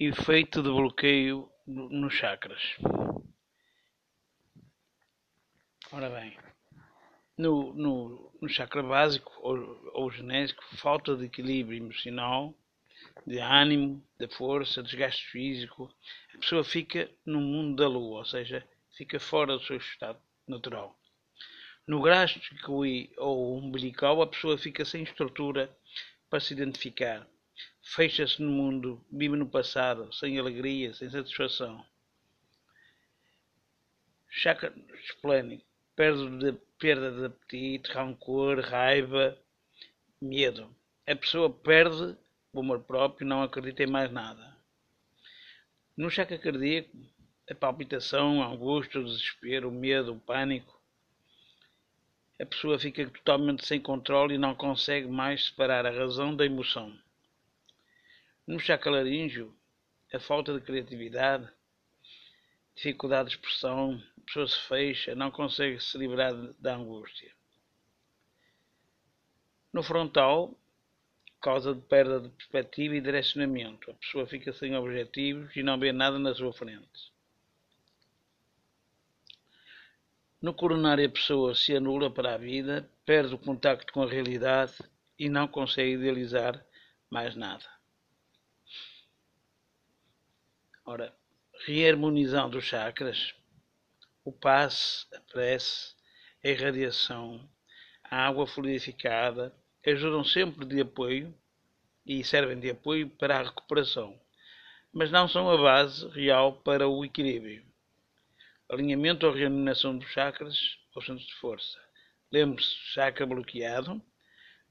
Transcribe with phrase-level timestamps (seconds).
[0.00, 2.76] Efeito de bloqueio nos chakras.
[5.90, 6.38] Ora bem,
[7.36, 12.54] no, no, no chakra básico ou, ou genésico, falta de equilíbrio emocional,
[13.26, 15.92] de ânimo, de força, desgaste físico,
[16.32, 18.64] a pessoa fica no mundo da lua, ou seja,
[18.96, 20.96] fica fora do seu estado natural.
[21.88, 22.84] No gástrico
[23.16, 25.76] ou umbilical, a pessoa fica sem estrutura
[26.30, 27.26] para se identificar
[27.82, 31.84] fecha-se no mundo, vive no passado, sem alegria, sem satisfação.
[34.28, 34.72] Chakra
[35.04, 35.64] esplênico,
[35.96, 36.52] perda
[37.10, 39.36] de, apetite, rancor, raiva,
[40.20, 40.74] medo.
[41.06, 42.16] A pessoa perde
[42.52, 44.56] o amor próprio, não acredita em mais nada.
[45.96, 46.96] No chakra cardíaco,
[47.50, 50.78] a palpitação, a angústia, o desespero, o medo, o pânico.
[52.40, 56.96] A pessoa fica totalmente sem controle e não consegue mais separar a razão da emoção.
[58.48, 59.54] No chacalaríngeo,
[60.10, 61.46] a falta de criatividade,
[62.74, 67.30] dificuldade de expressão, a pessoa se fecha, não consegue se livrar da angústia.
[69.70, 70.58] No frontal,
[71.42, 73.90] causa de perda de perspectiva e direcionamento.
[73.90, 77.12] A pessoa fica sem objetivos e não vê nada na sua frente.
[80.40, 84.72] No coronário, a pessoa se anula para a vida, perde o contacto com a realidade
[85.18, 86.64] e não consegue idealizar
[87.10, 87.77] mais nada.
[90.90, 91.14] Ora,
[91.66, 93.34] reharmonizando os chakras,
[94.24, 95.94] o passe, a prece,
[96.42, 97.46] a irradiação,
[98.02, 99.54] a água fluidificada
[99.86, 101.34] ajudam sempre de apoio
[102.06, 104.18] e servem de apoio para a recuperação,
[104.90, 107.66] mas não são a base real para o equilíbrio.
[108.70, 111.78] Alinhamento ou reanimação dos chakras ou centros de força.
[112.32, 114.02] Lembre-se, chakra bloqueado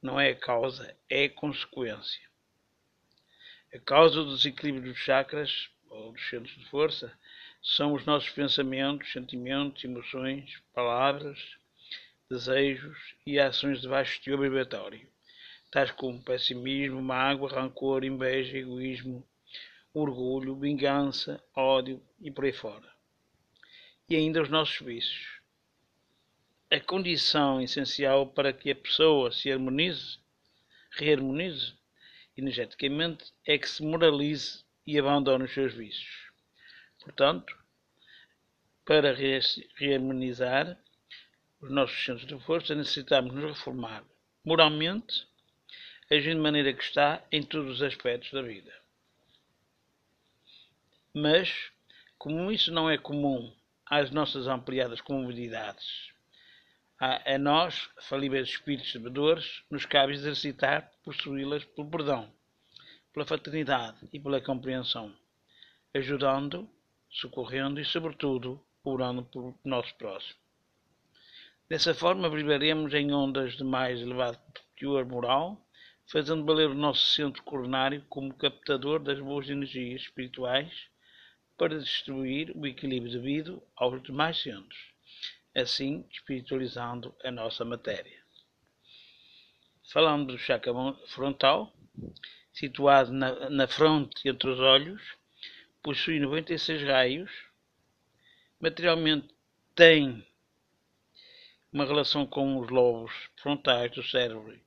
[0.01, 2.27] não é a causa, é a consequência.
[3.71, 7.11] A causa do desequilíbrio dos chakras ou centros de força,
[7.61, 11.57] são os nossos pensamentos, sentimentos, emoções, palavras,
[12.29, 15.07] desejos e ações de baixo teor vibratório,
[15.71, 19.25] tais como pessimismo, mágoa, rancor, inveja, egoísmo,
[19.93, 22.89] orgulho, vingança, ódio e por aí fora.
[24.09, 25.37] E ainda os nossos vícios.
[26.69, 30.19] A condição essencial para que a pessoa se harmonize,
[30.91, 31.73] reharmonize
[32.37, 36.31] energeticamente, é que se moralize e abandona os seus vícios.
[37.03, 37.53] Portanto,
[38.85, 40.79] para reharmonizar
[41.59, 44.05] os nossos centros de força, necessitamos nos reformar
[44.45, 45.27] moralmente,
[46.09, 48.73] agindo de maneira que está em todos os aspectos da vida.
[51.13, 51.69] Mas,
[52.17, 53.53] como isso não é comum
[53.85, 56.13] às nossas ampliadas comunidades,
[56.97, 62.36] a, a nós, falíveis espíritos sabedores, nos cabe exercitar possuí-las por perdão
[63.17, 65.11] pela fraternidade e pela compreensão,
[65.91, 66.69] ajudando,
[67.09, 70.39] socorrendo e, sobretudo, orando por nosso próximo.
[71.67, 74.37] Dessa forma, viveremos em ondas de mais elevado
[74.77, 75.59] teor moral,
[76.05, 80.71] fazendo valer o nosso centro coronário como captador das boas energias espirituais
[81.57, 84.93] para distribuir o equilíbrio devido aos demais centros,
[85.55, 88.21] assim espiritualizando a nossa matéria.
[89.91, 90.71] Falando do chakra
[91.07, 91.73] frontal,
[92.57, 95.01] situado na, na fronte entre os olhos,
[95.83, 97.31] possui 96 raios,
[98.59, 99.27] materialmente
[99.75, 100.25] tem
[101.71, 104.59] uma relação com os lobos frontais do cérebro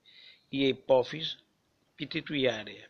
[0.52, 1.36] e a hipófise
[1.96, 2.88] pituitária.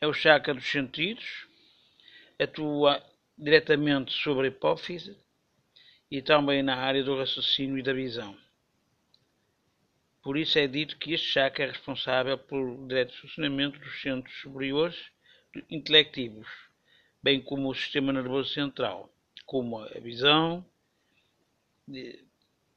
[0.00, 1.48] É o chakra dos sentidos,
[2.38, 3.02] atua
[3.36, 5.16] diretamente sobre a hipófise
[6.08, 8.45] e também na área do raciocínio e da visão.
[10.26, 14.96] Por isso é dito que este chakra é responsável pelo direto funcionamento dos centros superiores
[15.70, 16.48] intelectivos,
[17.22, 19.08] bem como o sistema nervoso central,
[19.44, 20.66] como a visão,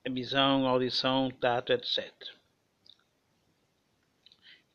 [0.06, 2.14] a visão, audição, tato, etc.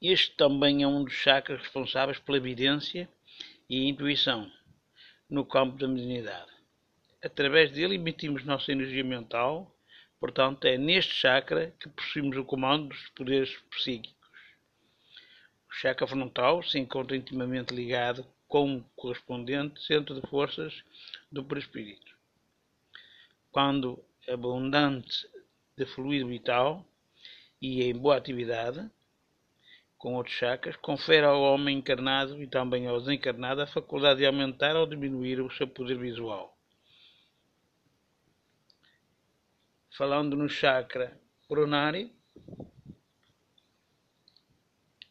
[0.02, 3.08] Este também é um dos chakras responsáveis pela evidência
[3.70, 4.50] e intuição
[5.30, 6.50] no campo da mediunidade.
[7.22, 9.72] Através dele emitimos nossa energia mental
[10.20, 14.14] Portanto, é neste chakra que possuímos o comando dos poderes psíquicos.
[15.68, 20.82] O chakra frontal se encontra intimamente ligado com o correspondente centro de forças
[21.30, 22.14] do perispírito.
[23.50, 25.28] Quando abundante
[25.76, 26.86] de fluido vital
[27.60, 28.88] e em boa atividade,
[29.98, 34.76] com outros chakras, confere ao homem encarnado e também ao desencarnado a faculdade de aumentar
[34.76, 36.53] ou diminuir o seu poder visual.
[39.96, 42.10] Falando no chakra coronário,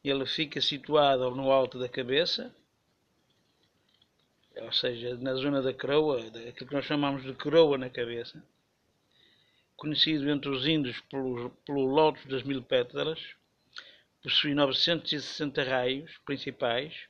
[0.04, 2.54] ele fica situado no alto da cabeça,
[4.58, 8.44] ou seja, na zona da coroa, aquilo que nós chamamos de coroa na cabeça,
[9.78, 13.36] conhecido entre os índios pelo, pelo lótus das mil pétalas,
[14.22, 17.08] possui 960 raios principais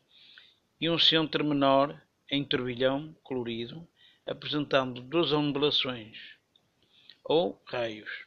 [0.80, 2.00] e um centro menor
[2.30, 3.88] em turbilhão colorido,
[4.28, 6.33] apresentando duas ondulações,
[7.24, 8.26] ou raios.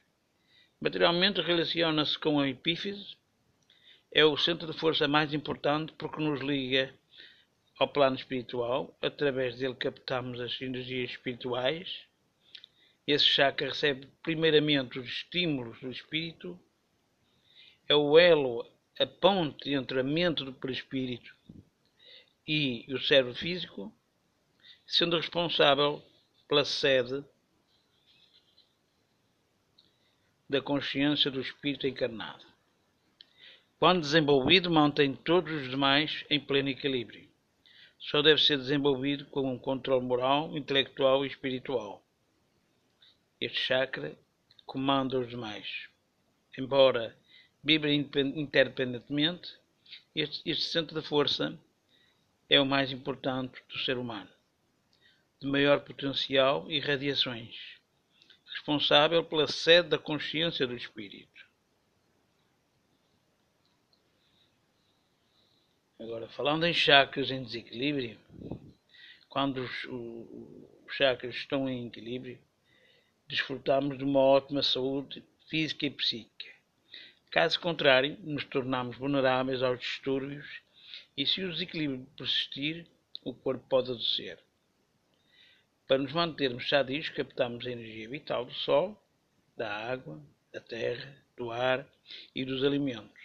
[0.81, 3.17] Materialmente relaciona-se com a epífise,
[4.13, 6.95] é o centro de força mais importante porque nos liga
[7.79, 12.07] ao plano espiritual, através dele captamos as energias espirituais.
[13.07, 16.59] Esse chakra recebe primeiramente os estímulos do espírito,
[17.89, 18.67] é o elo,
[18.99, 21.37] a ponte entre a mente do perispírito
[22.47, 23.93] e o cérebro físico,
[24.87, 26.03] sendo responsável
[26.49, 27.25] pela sede
[30.49, 32.45] da consciência do espírito encarnado.
[33.79, 37.27] Quando desenvolvido, mantém todos os demais em pleno equilíbrio
[37.99, 42.05] só deve ser desenvolvido com um controle moral, intelectual e espiritual.
[43.41, 44.17] Este chakra
[44.65, 45.89] comanda os demais.
[46.57, 47.17] Embora
[47.63, 49.53] vibrem interdependentemente,
[50.15, 51.59] este, este centro de força
[52.49, 54.31] é o mais importante do ser humano,
[55.41, 57.76] de maior potencial e radiações,
[58.57, 61.45] responsável pela sede da consciência do espírito.
[66.01, 68.19] Agora, falando em chakras em desequilíbrio,
[69.29, 72.39] quando os, os chakras estão em equilíbrio,
[73.29, 76.47] desfrutamos de uma ótima saúde física e psíquica.
[77.31, 80.63] Caso contrário, nos tornamos vulneráveis aos distúrbios
[81.17, 82.87] e, se o desequilíbrio persistir,
[83.23, 84.46] o corpo pode adoecer.
[85.87, 89.01] Para nos mantermos sadios, captamos a energia vital do sol,
[89.57, 90.21] da água,
[90.53, 91.87] da terra, do ar
[92.35, 93.23] e dos alimentos.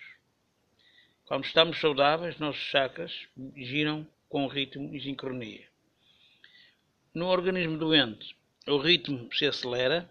[1.26, 5.68] Quando estamos saudáveis, nossos chakras giram com ritmo e sincronia.
[7.16, 8.36] No organismo doente,
[8.68, 10.08] o ritmo se acelera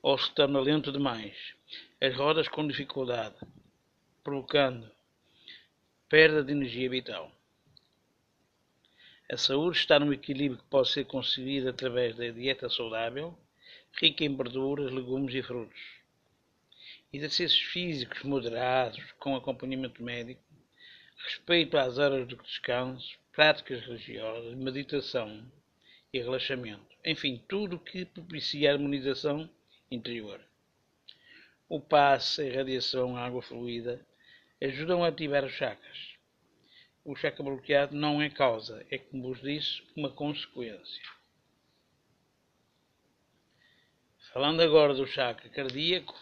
[0.00, 1.54] ou se torna lento demais,
[2.00, 3.36] as rodas com dificuldade,
[4.24, 4.90] provocando
[6.08, 7.30] perda de energia vital.
[9.32, 13.34] A saúde está no equilíbrio que pode ser conseguido através da dieta saudável,
[13.98, 15.80] rica em verduras, legumes e frutos.
[17.10, 20.42] Exercícios físicos moderados, com acompanhamento médico,
[21.24, 25.50] respeito às horas de descanso, práticas religiosas, meditação
[26.12, 26.94] e relaxamento.
[27.02, 29.48] Enfim, tudo que propicia a harmonização
[29.90, 30.42] interior.
[31.70, 34.06] O passe, a radiação, a água fluida
[34.62, 36.11] ajudam a ativar os chakras.
[37.04, 41.02] O chakra bloqueado não é causa, é, como vos disse, uma consequência.
[44.32, 46.14] Falando agora do chakra cardíaco,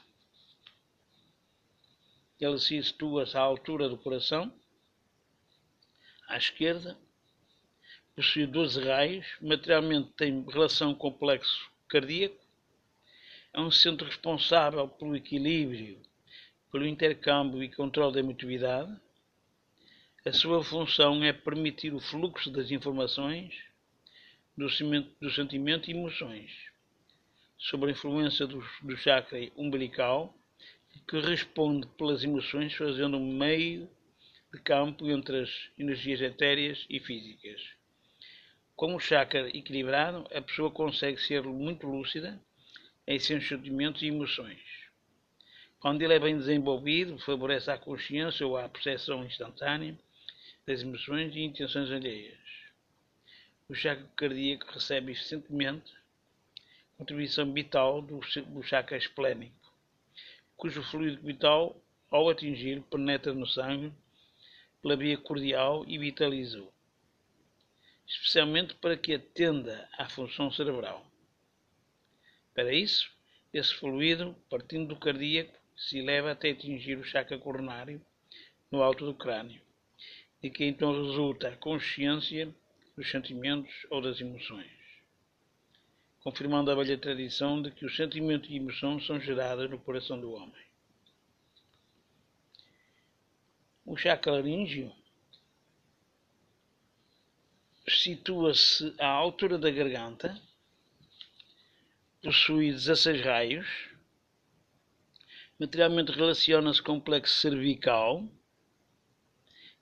[2.40, 4.52] ele se situa-se à altura do coração
[6.30, 6.96] à esquerda,
[8.14, 12.38] possui 12 raios, materialmente tem relação com o plexo cardíaco,
[13.52, 16.00] é um centro responsável pelo equilíbrio,
[16.70, 18.96] pelo intercâmbio e controle da emotividade.
[20.26, 23.54] A sua função é permitir o fluxo das informações,
[24.54, 24.66] do,
[25.18, 26.50] do sentimento e emoções,
[27.56, 30.34] sob a influência do, do chakra umbilical,
[31.08, 33.88] que responde pelas emoções, fazendo um meio
[34.52, 37.58] de campo entre as energias etéreas e físicas.
[38.76, 42.38] Com o chakra equilibrado, a pessoa consegue ser muito lúcida
[43.06, 44.60] em seus sentimentos e emoções.
[45.78, 49.98] Quando ele é bem desenvolvido, favorece a consciência ou a percepção instantânea
[50.66, 52.38] das emoções e intenções alheias.
[53.68, 55.92] O chakra cardíaco recebe eficientemente
[56.98, 59.72] contribuição vital do, do chakra esplénico,
[60.56, 63.92] cujo fluido vital, ao atingir, penetra no sangue
[64.82, 66.72] pela via cordial e vitalizou,
[68.06, 71.06] especialmente para que atenda à função cerebral.
[72.52, 73.10] Para isso,
[73.52, 78.04] esse fluido, partindo do cardíaco, se eleva até atingir o chakra coronário,
[78.70, 79.60] no alto do crânio,
[80.42, 82.54] e que então resulta a consciência
[82.96, 84.70] dos sentimentos ou das emoções,
[86.20, 90.32] confirmando a velha tradição de que os sentimentos e emoções são gerados no coração do
[90.32, 90.64] homem.
[93.84, 94.92] O chakra laríngeo
[97.88, 100.40] situa-se à altura da garganta,
[102.22, 103.66] possui 16 raios,
[105.58, 108.28] materialmente relaciona-se com o plexo cervical,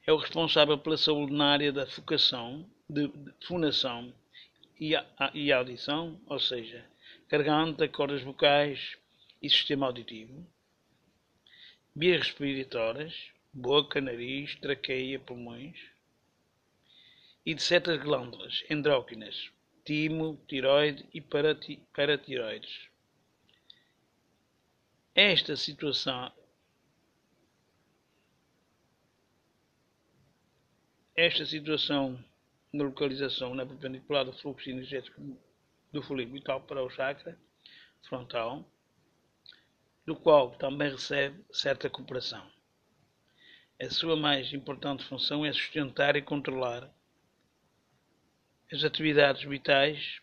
[0.09, 3.31] é o responsável pela saúde na área da focação, de, de
[4.81, 6.83] e, a, e audição, ou seja,
[7.29, 8.97] garganta, cordas vocais
[9.43, 10.47] e sistema auditivo,
[11.95, 13.15] vias respiratórias,
[13.53, 15.79] boca, nariz, traqueia, pulmões.
[17.45, 19.51] e de certas glândulas endócrinas,
[19.85, 22.89] timo, tiroide e paratiroides.
[25.15, 26.33] Esta situação
[31.21, 32.17] esta situação
[32.73, 35.21] na localização na perpendicular do fluxo energético
[35.93, 37.37] do fluido vital para o chakra
[38.09, 38.65] frontal,
[40.07, 42.49] do qual também recebe certa cooperação.
[43.83, 46.89] A sua mais importante função é sustentar e controlar
[48.73, 50.21] as atividades vitais,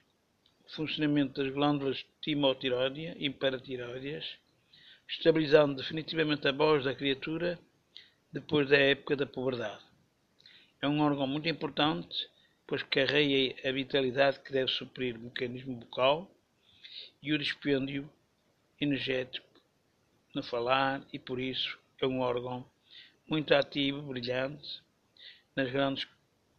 [0.69, 4.37] funcionamento das glândulas timotiroidea e paratiroideas,
[5.09, 7.59] estabilizando definitivamente a voz da criatura
[8.31, 9.94] depois da época da puberdade.
[10.85, 12.29] É um órgão muito importante,
[12.67, 16.29] pois carrega a vitalidade que deve suprir o mecanismo bucal
[17.23, 18.07] e o dispêndio
[18.79, 19.47] energético
[20.35, 22.63] no falar e por isso é um órgão
[23.27, 24.79] muito ativo, brilhante,
[25.55, 26.07] nas grandes,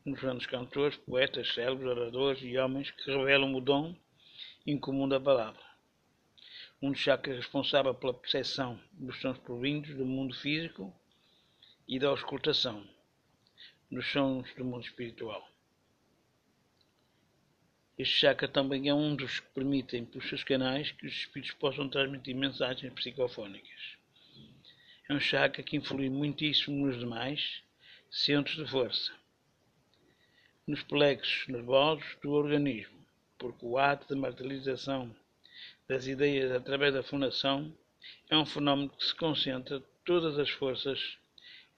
[0.05, 3.95] nos grandes cantores, poetas, célebres, oradores e homens que revelam o dom
[4.67, 5.63] incomum da palavra.
[6.83, 10.93] Um dos chakras responsável pela percepção dos sons provindos do mundo físico
[11.87, 12.96] e da auscultação
[13.91, 15.49] dos sons do mundo espiritual.
[17.99, 21.89] Este chakra também é um dos que permitem, pelos seus canais, que os espíritos possam
[21.89, 23.97] transmitir mensagens psicofónicas.
[25.09, 27.63] É um chakra que influi muitíssimo nos demais
[28.11, 29.13] centros de força,
[30.67, 32.99] nos plexos nervosos do organismo,
[33.39, 35.15] porque o ato de materialização
[35.89, 37.73] das ideias através da fundação
[38.29, 41.17] é um fenómeno que se concentra todas as forças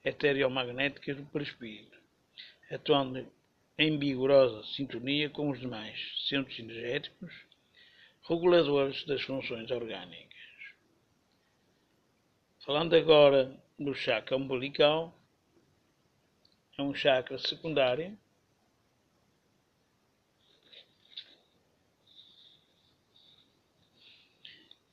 [0.03, 1.98] etereomagnéticas do perispírito,
[2.69, 3.25] atuando
[3.77, 5.97] em vigorosa sintonia com os demais
[6.27, 7.33] centros energéticos,
[8.27, 10.37] reguladores das funções orgânicas.
[12.65, 15.17] Falando agora do chakra umbilical,
[16.77, 18.17] é um chakra secundário.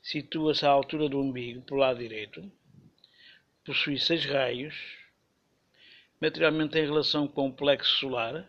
[0.00, 2.50] Situa-se à altura do umbigo, pelo lado direito.
[3.64, 4.74] Possui seis raios,
[6.20, 8.48] materialmente em relação com o plexo solar.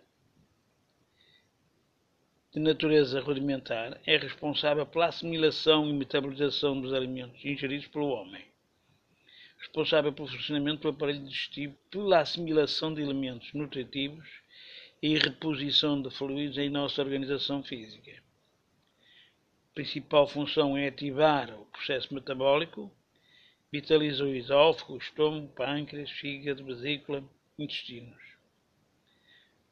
[2.54, 8.48] De natureza rudimentar, é responsável pela assimilação e metabolização dos alimentos ingeridos pelo homem
[9.58, 14.28] responsável pelo funcionamento do aparelho digestivo, pela assimilação de elementos nutritivos
[15.02, 18.12] e reposição de fluidos em nossa organização física.
[19.72, 22.92] A principal função é ativar o processo metabólico,
[23.72, 27.24] vitaliza o esófago, o estômago, pâncreas, fígado, vesícula,
[27.60, 28.22] intestinos.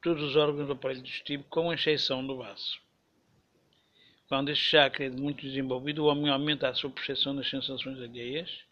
[0.01, 2.81] Todos os órgãos do aparelho digestivo, com exceção do baço.
[4.27, 8.63] Quando este chakra é muito desenvolvido, o homem aumenta a sua percepção das sensações alheias,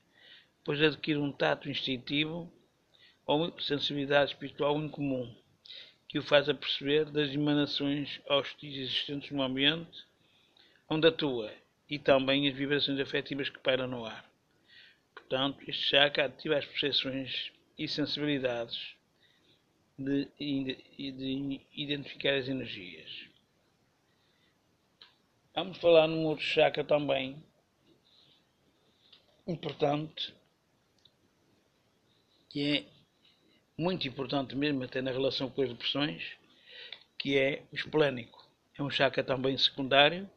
[0.63, 2.51] pois adquire um tato instintivo
[3.25, 5.31] ou sensibilidade espiritual incomum,
[6.07, 10.05] que o faz aperceber das emanações hostis existentes no ambiente
[10.89, 11.53] onde atua
[11.89, 14.25] e também as vibrações afetivas que pairam no ar.
[15.13, 18.95] Portanto, este chakra ativa as percepções e sensibilidades
[19.97, 23.29] de, de, de identificar as energias.
[25.55, 27.43] Vamos falar num outro chakra também
[29.47, 30.33] importante,
[32.49, 32.85] que é
[33.77, 36.37] muito importante mesmo, até na relação com as depressões,
[37.17, 38.43] que é o esplênico.
[38.77, 40.29] É um chakra também secundário,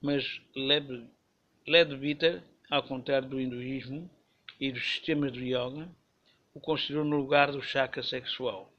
[0.00, 0.40] mas
[1.66, 4.08] Ledvita, ao contrário do hinduísmo
[4.60, 5.88] e dos sistemas do yoga,
[6.54, 8.72] o considerou no lugar do chakra sexual.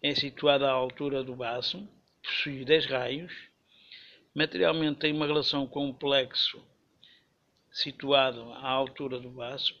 [0.00, 1.86] É situado à altura do baço,
[2.22, 3.48] possui 10 raios,
[4.32, 6.64] materialmente tem uma relação com o plexo
[7.70, 9.74] situado à altura do baço,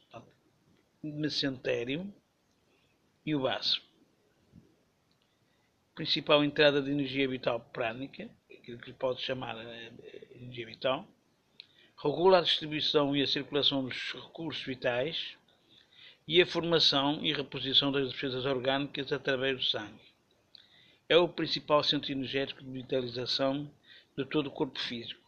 [1.02, 2.12] mesentério
[3.24, 3.80] e o baço.
[5.94, 9.92] Principal entrada de energia vital prânica, aquilo que pode chamar eh,
[10.34, 11.06] energia vital,
[12.02, 15.36] regula a distribuição e a circulação dos recursos vitais
[16.26, 20.00] e a formação e reposição das defesas orgânicas através do sangue.
[21.08, 23.70] É o principal centro energético de vitalização
[24.16, 25.20] de todo o corpo físico.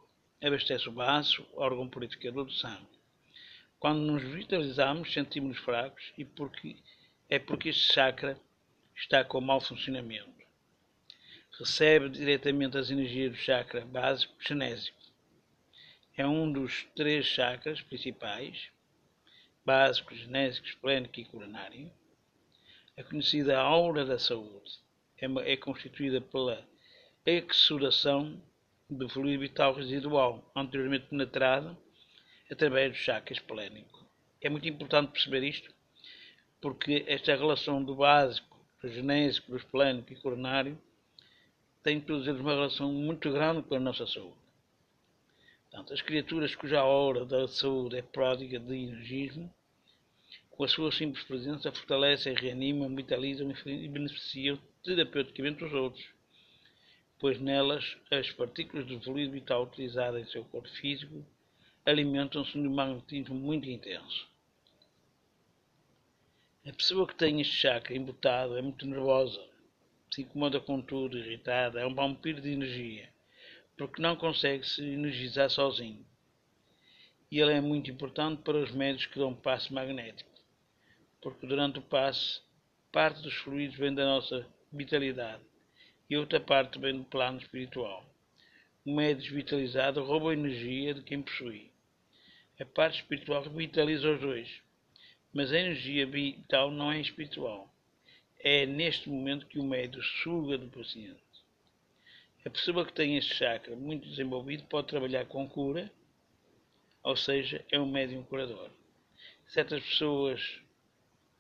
[0.42, 2.87] Abastece o baço, órgão purificador do sangue.
[3.78, 6.76] Quando nos vitalizamos, sentimos-nos fracos e porque,
[7.28, 8.38] é porque este chakra
[8.94, 10.30] está com mau funcionamento.
[11.58, 14.96] Recebe diretamente as energias do chakra básico genésico.
[16.16, 18.70] É um dos três chakras principais,
[19.64, 21.90] básico, genésico, esplênico e coronário.
[22.97, 24.78] A conhecida aura da saúde
[25.19, 26.66] é, é constituída pela
[27.25, 28.42] exudação
[28.90, 31.76] do fluido vital residual anteriormente penetrado
[32.50, 34.04] através do chakra esplênico.
[34.40, 35.73] É muito importante perceber isto,
[36.61, 40.78] porque esta relação do básico, genésico, esplênico e coronário,
[41.83, 44.41] têm todos eles uma relação muito grande com a nossa saúde.
[45.72, 49.50] Portanto, as criaturas cuja hora da saúde é pródiga de energismo,
[50.50, 56.04] com a sua simples presença, fortalecem, reanimam, vitalizam e beneficiam terapeuticamente os outros,
[57.18, 61.24] pois nelas as partículas do fluido vital utilizadas em seu corpo físico
[61.86, 64.28] alimentam-se de um magnetismo muito intenso.
[66.66, 69.42] A pessoa que tem este chakra embotado é muito nervosa,
[70.10, 73.10] se incomoda com tudo, irritada, é um vampiro de energia,
[73.76, 76.04] porque não consegue se energizar sozinho.
[77.30, 80.30] E ele é muito importante para os médios que dão passe magnético,
[81.20, 82.40] porque durante o passe,
[82.90, 85.42] parte dos fluidos vem da nossa vitalidade
[86.08, 88.04] e outra parte vem do plano espiritual.
[88.84, 91.70] O médio desvitalizado rouba a energia de quem possui.
[92.60, 94.62] A parte espiritual revitaliza os dois
[95.32, 97.72] mas a energia vital não é espiritual.
[98.38, 101.20] É neste momento que o médium suga do paciente.
[102.44, 105.92] A pessoa que tem este chakra muito desenvolvido pode trabalhar com cura,
[107.02, 108.70] ou seja, é um médium curador.
[109.46, 110.61] Certas pessoas,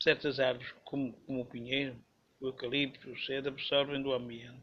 [0.00, 1.96] certas árvores, como, como o pinheiro,
[2.40, 4.62] o eucalipto, o cedro, absorvem do ambiente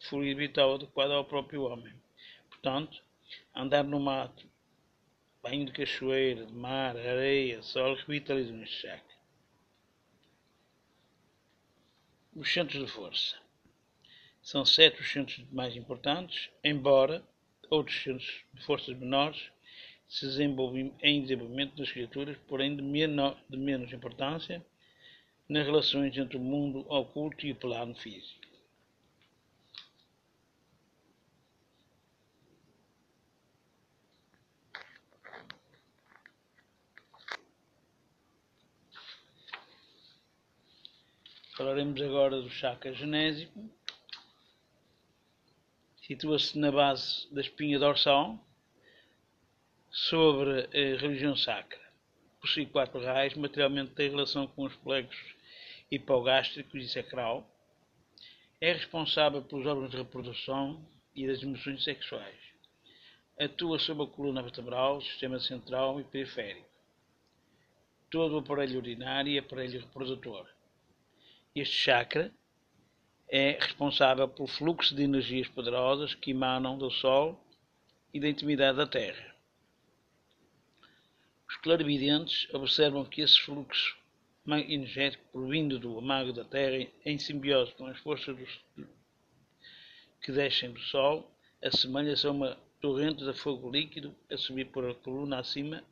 [0.00, 1.92] fluido vital adequado ao próprio homem.
[2.48, 3.02] Portanto,
[3.54, 4.48] andar no mato
[5.42, 9.16] banho de cachoeira, de mar, areia, sol revitalizam este chakra.
[12.34, 13.36] Os centros de força.
[14.42, 17.22] São sete os centros mais importantes, embora
[17.70, 19.50] outros centros de forças menores
[20.08, 24.64] se desenvolvem em desenvolvimento das criaturas, porém de, menor, de menos importância
[25.48, 28.40] nas relações entre o mundo oculto e o plano físico.
[41.56, 43.79] Falaremos agora do chakra genésico.
[46.10, 48.36] Situa-se na base da espinha dorsal,
[49.92, 51.78] sobre a religião sacra.
[52.40, 55.36] Possui quatro raios, materialmente tem relação com os plexos
[55.88, 57.48] hipogástricos e sacral.
[58.60, 62.40] É responsável pelos órgãos de reprodução e das emoções sexuais.
[63.38, 66.68] Atua sobre a coluna vertebral, sistema central e periférico.
[68.10, 70.48] Todo o aparelho urinário e aparelho reprodutor
[71.54, 72.32] este chakra
[73.30, 77.40] é responsável pelo fluxo de energias poderosas que emanam do Sol
[78.12, 79.34] e da intimidade da Terra.
[81.48, 83.96] Os clarividentes observam que esse fluxo
[84.46, 88.88] energético provindo do amago da Terra em simbiose com as forças do,
[90.20, 91.30] que descem do Sol
[91.62, 95.84] assemelha-se a uma torrente de fogo líquido a subir por a coluna acima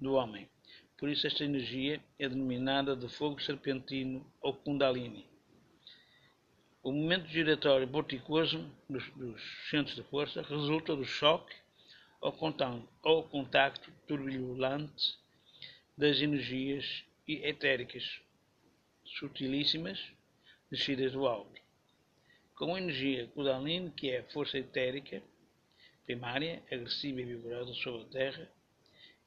[0.00, 0.48] do homem.
[0.96, 5.26] Por isso esta energia é denominada de fogo serpentino ou kundalini.
[6.80, 11.54] O momento giratório vorticoso dos, dos centros de força resulta do choque
[12.20, 15.18] ou contacto, ou contacto turbulente
[15.96, 18.22] das energias etéricas
[19.04, 20.12] sutilíssimas
[20.70, 21.60] descidas do alto.
[22.54, 25.20] Com a energia Kundalini, que é a força etérica
[26.06, 28.52] primária, agressiva e vigorosa sobre a Terra,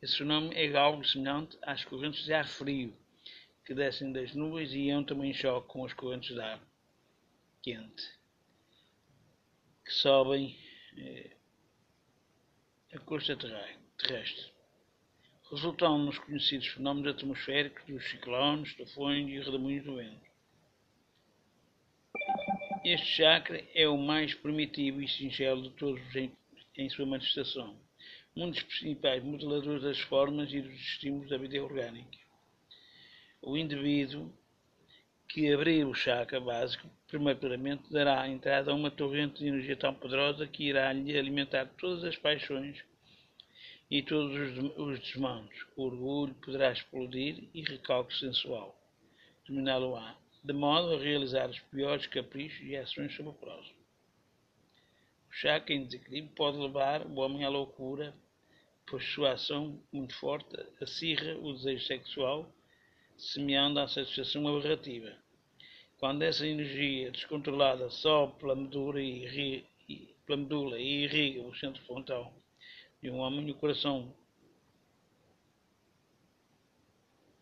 [0.01, 2.95] esse nome é algo semelhante às correntes de ar frio
[3.65, 6.70] que descem das nuvens e entram em choque com as correntes de ar
[7.61, 8.03] quente
[9.85, 10.57] que sobem
[10.97, 11.35] eh,
[12.93, 14.51] a costa terrestre,
[15.49, 20.31] resultando nos conhecidos fenómenos atmosféricos dos ciclones, tufões e redemoinhos do vento.
[22.83, 26.35] Este chakra é o mais primitivo e singelo de todos em,
[26.77, 27.79] em sua manifestação
[28.35, 32.17] um dos principais modeladores das formas e dos estímulos da vida orgânica.
[33.41, 34.31] O indivíduo
[35.31, 40.45] que abrir o chakra básico prematuramente dará entrada a uma torrente de energia tão poderosa
[40.45, 42.83] que irá lhe alimentar todas as paixões
[43.89, 44.35] e todos
[44.77, 45.65] os desmandos.
[45.77, 48.77] O orgulho poderá explodir e recalque sensual
[49.47, 53.79] dominá-lo-á, de modo a realizar os piores caprichos e ações sobre o próximo.
[55.29, 58.13] O chakra em desequilíbrio pode levar o homem à loucura,
[58.85, 62.53] pois sua ação muito forte acirra o desejo sexual,
[63.21, 65.15] semeando a satisfação aberrativa.
[65.99, 69.67] Quando essa energia descontrolada sobe pela medula e, irriga,
[70.25, 72.33] pela medula e irriga o centro frontal
[73.01, 74.11] de um homem, o coração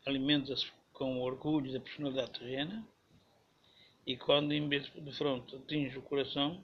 [0.05, 2.85] alimenta-se com o orgulho da personalidade terrena
[4.05, 6.61] e quando em vez de fronte atinge o coração,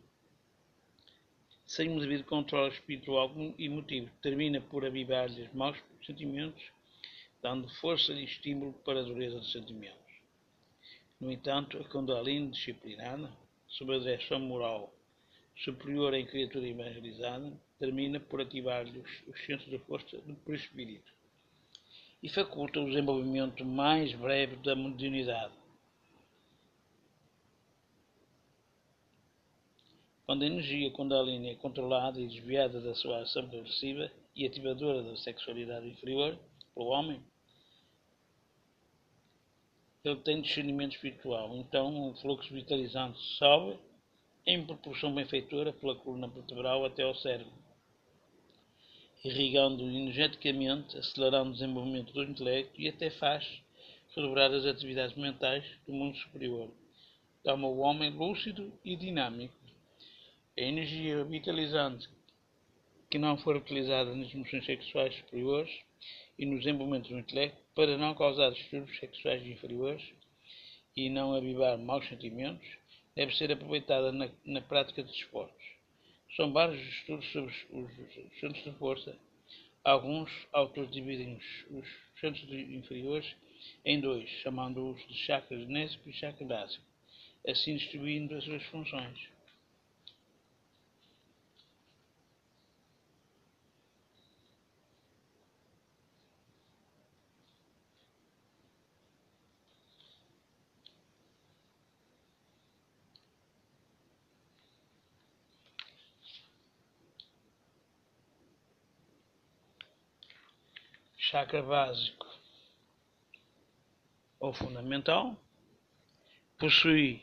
[1.66, 6.75] sem um devido controle espiritual e motivo, termina por avivar-lhe maus sentimentos,
[7.46, 10.00] dando força e estímulo para a dureza dos sentimentos.
[11.22, 13.32] No entanto, a Kundalini disciplinada,
[13.68, 14.92] sob a direção moral
[15.56, 21.14] superior em criatura evangelizada, termina por ativar-lhe os, os centros da força do espírito
[22.24, 25.54] e faculta o desenvolvimento mais breve da modernidade.
[30.26, 35.16] Quando a energia Kundalini é controlada e desviada da sua ação progressiva e ativadora da
[35.18, 36.36] sexualidade inferior
[36.74, 37.24] pelo homem,
[40.10, 41.56] ele tem discernimento espiritual.
[41.58, 43.78] Então, o fluxo vitalizante sobe
[44.46, 47.52] em proporção benfeitora pela coluna vertebral até ao cérebro,
[49.24, 53.44] irrigando energeticamente, acelerando o desenvolvimento do intelecto e até faz
[54.16, 56.70] redobrar as atividades mentais do mundo superior.
[57.44, 59.54] Toma o homem lúcido e dinâmico.
[60.58, 62.08] A energia vitalizante
[63.10, 65.72] que não for utilizada nas emoções sexuais superiores
[66.38, 70.04] e nos desenvolvimentos do intelecto para não causar distúrbios sexuais inferiores
[70.96, 72.68] e não avivar maus sentimentos,
[73.16, 75.66] deve ser aproveitada na, na prática de esportes.
[76.36, 79.18] São vários estudos sobre os, os centros de força.
[79.84, 81.88] Alguns autores dividem os, os
[82.20, 83.36] centros inferiores
[83.86, 86.84] em dois, chamando-os de chakra genésico e chakra básico,
[87.48, 89.35] assim distribuindo as suas funções.
[111.36, 112.26] Chakra básico
[114.40, 115.38] ou fundamental,
[116.58, 117.22] possui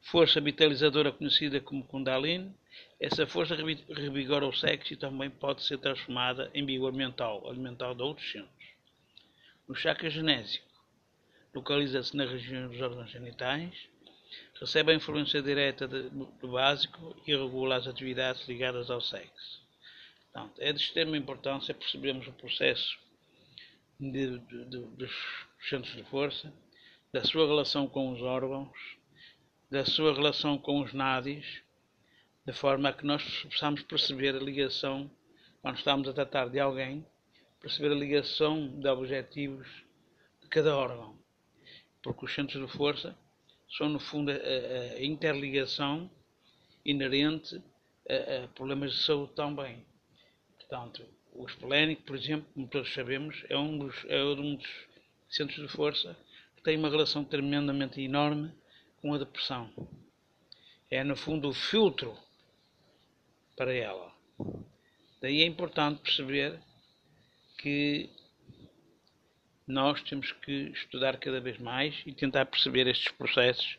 [0.00, 2.52] força vitalizadora conhecida como Kundalini.
[2.98, 8.02] Essa força revigora o sexo e também pode ser transformada em vigor mental, alimentar de
[8.02, 8.68] outros centros.
[9.68, 10.66] O chakra genésico
[11.54, 13.72] localiza-se na região dos órgãos genitais,
[14.58, 19.62] recebe a influência direta do básico e regula as atividades ligadas ao sexo.
[20.32, 23.05] Portanto, é de extrema importância percebermos o processo
[23.98, 25.12] de, de, dos
[25.68, 26.52] centros de força,
[27.12, 28.96] da sua relação com os órgãos,
[29.70, 31.62] da sua relação com os nádis,
[32.44, 35.10] de forma a que nós possamos perceber a ligação,
[35.62, 37.04] quando estamos a tratar de alguém,
[37.60, 39.66] perceber a ligação de objetivos
[40.40, 41.18] de cada órgão.
[42.02, 43.18] Porque os centros de força
[43.76, 46.08] são, no fundo, a, a interligação
[46.84, 47.60] inerente
[48.08, 49.84] a, a problemas de saúde também.
[50.56, 51.04] Portanto,
[51.38, 54.86] o espolénico, por exemplo, como todos sabemos, é um dos, é um dos
[55.28, 56.16] centros de força
[56.56, 58.52] que tem uma relação tremendamente enorme
[59.00, 59.70] com a depressão.
[60.90, 62.16] É, no fundo, o filtro
[63.56, 64.12] para ela.
[65.20, 66.60] Daí é importante perceber
[67.58, 68.10] que
[69.66, 73.78] nós temos que estudar cada vez mais e tentar perceber estes processos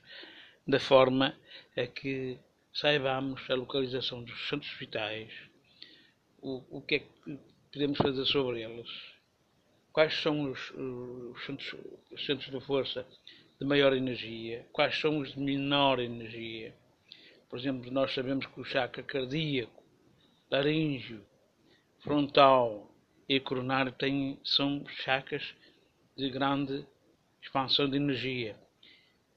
[0.68, 1.38] da forma
[1.78, 2.38] a que
[2.74, 5.32] saibamos a localização dos centros vitais,
[6.42, 7.40] o, o que é que
[7.72, 8.90] podemos fazer sobre eles?
[9.92, 11.76] Quais são os, os, centros,
[12.12, 13.06] os centros de força
[13.60, 14.66] de maior energia?
[14.72, 16.74] Quais são os de menor energia?
[17.50, 19.84] Por exemplo, nós sabemos que o chakra cardíaco,
[20.52, 21.26] laríngeo,
[22.00, 22.92] frontal
[23.28, 25.56] e coronário têm, são chakras
[26.16, 26.86] de grande
[27.42, 28.56] expansão de energia.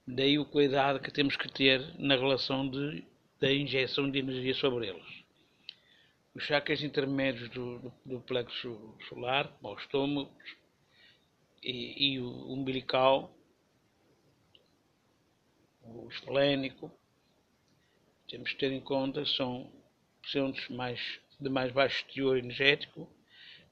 [0.06, 3.04] Daí o cuidado que temos que ter na relação de,
[3.40, 5.19] da injeção de energia sobre eles
[6.34, 10.30] os chakras intermédios do, do, do plexo solar, como o estômago
[11.62, 13.34] e, e, o umbilical,
[15.82, 16.90] o esplénico,
[18.28, 19.70] temos que ter em conta, são
[20.24, 21.00] centros mais,
[21.40, 23.08] de mais baixo teor energético,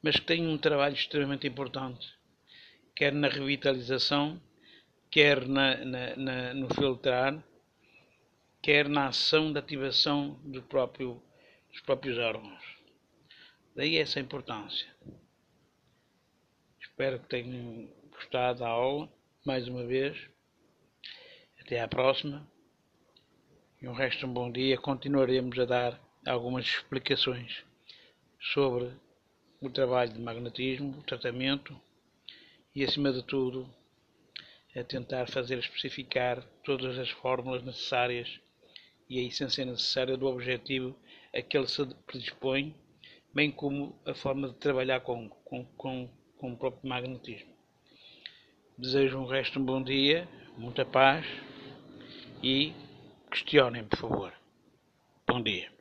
[0.03, 2.12] mas que têm um trabalho extremamente importante,
[2.94, 4.40] quer na revitalização,
[5.11, 7.42] quer na, na, na, no filtrar,
[8.61, 11.23] quer na ação de ativação do próprio
[11.70, 12.62] dos próprios órgãos.
[13.74, 14.87] Daí essa importância.
[16.81, 19.09] Espero que tenham gostado da aula,
[19.44, 20.18] mais uma vez.
[21.61, 22.46] Até à próxima.
[23.81, 24.76] E um resto de um bom dia.
[24.76, 27.64] Continuaremos a dar algumas explicações
[28.40, 28.92] sobre
[29.61, 31.78] o trabalho de magnetismo, o tratamento
[32.74, 33.68] e, acima de tudo,
[34.76, 38.40] a tentar fazer especificar todas as fórmulas necessárias
[39.09, 40.96] e a essência necessária do objetivo
[41.38, 42.74] a que ele se predispõe,
[43.33, 47.53] bem como a forma de trabalhar com, com, com, com o próprio magnetismo.
[48.77, 51.27] Desejo um resto um bom dia, muita paz
[52.42, 52.72] e
[53.31, 54.33] questionem, por favor.
[55.27, 55.78] Bom dia.